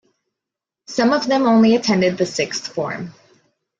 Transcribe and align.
Some 0.87 1.13
of 1.13 1.27
them 1.27 1.43
only 1.43 1.75
attended 1.75 2.17
the 2.17 2.25
sixth 2.25 2.73
form. 2.73 3.13